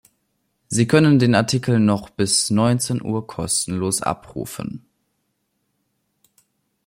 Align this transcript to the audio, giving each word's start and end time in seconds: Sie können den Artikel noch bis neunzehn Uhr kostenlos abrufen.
Sie 0.67 0.87
können 0.87 1.19
den 1.19 1.35
Artikel 1.35 1.79
noch 1.79 2.09
bis 2.09 2.49
neunzehn 2.49 3.03
Uhr 3.03 3.27
kostenlos 3.27 4.01
abrufen. 4.01 4.83